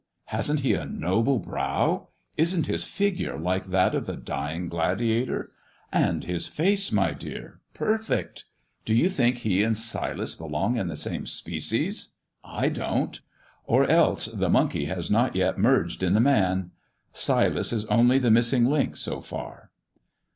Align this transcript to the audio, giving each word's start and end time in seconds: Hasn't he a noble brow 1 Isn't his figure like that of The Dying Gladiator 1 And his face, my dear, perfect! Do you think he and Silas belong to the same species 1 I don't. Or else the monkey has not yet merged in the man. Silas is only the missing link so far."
Hasn't 0.33 0.61
he 0.61 0.73
a 0.73 0.83
noble 0.83 1.37
brow 1.37 1.89
1 2.33 2.33
Isn't 2.37 2.65
his 2.65 2.83
figure 2.83 3.37
like 3.37 3.65
that 3.65 3.93
of 3.93 4.07
The 4.07 4.15
Dying 4.15 4.67
Gladiator 4.67 5.51
1 5.93 6.03
And 6.05 6.23
his 6.23 6.47
face, 6.47 6.91
my 6.91 7.11
dear, 7.11 7.59
perfect! 7.75 8.45
Do 8.83 8.95
you 8.95 9.09
think 9.09 9.35
he 9.37 9.61
and 9.61 9.77
Silas 9.77 10.33
belong 10.33 10.73
to 10.73 10.83
the 10.85 10.97
same 10.97 11.27
species 11.27 12.15
1 12.43 12.55
I 12.63 12.69
don't. 12.69 13.21
Or 13.67 13.85
else 13.87 14.25
the 14.25 14.49
monkey 14.49 14.85
has 14.85 15.11
not 15.11 15.35
yet 15.35 15.59
merged 15.59 16.01
in 16.01 16.15
the 16.15 16.19
man. 16.19 16.71
Silas 17.13 17.71
is 17.71 17.85
only 17.85 18.17
the 18.17 18.31
missing 18.31 18.65
link 18.65 18.97
so 18.97 19.21
far." 19.21 19.69